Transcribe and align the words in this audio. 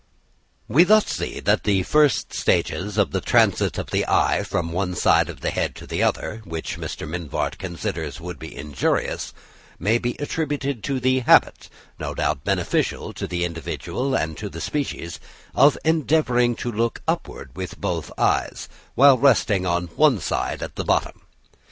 We 0.67 0.83
thus 0.83 1.05
see 1.05 1.39
that 1.41 1.63
the 1.63 1.83
first 1.83 2.33
stages 2.33 2.97
of 2.97 3.11
the 3.11 3.21
transit 3.21 3.77
of 3.77 3.91
the 3.91 4.07
eye 4.07 4.41
from 4.41 4.71
one 4.71 4.95
side 4.95 5.29
of 5.29 5.41
the 5.41 5.51
head 5.51 5.75
to 5.75 5.85
the 5.85 6.01
other, 6.01 6.41
which 6.43 6.79
Mr. 6.79 7.07
Mivart 7.07 7.59
considers 7.59 8.19
would 8.19 8.39
be 8.39 8.57
injurious, 8.57 9.31
may 9.77 9.99
be 9.99 10.15
attributed 10.17 10.83
to 10.85 10.99
the 10.99 11.19
habit, 11.19 11.69
no 11.99 12.15
doubt 12.15 12.43
beneficial 12.43 13.13
to 13.13 13.27
the 13.27 13.45
individual 13.45 14.15
and 14.15 14.35
to 14.39 14.49
the 14.49 14.59
species, 14.59 15.19
of 15.53 15.77
endeavouring 15.85 16.55
to 16.55 16.71
look 16.71 17.03
upward 17.07 17.55
with 17.55 17.79
both 17.79 18.11
eyes, 18.17 18.67
while 18.95 19.19
resting 19.19 19.67
on 19.67 19.85
one 19.89 20.19
side 20.19 20.63
at 20.63 20.77
the 20.77 20.83
bottom. 20.83 21.21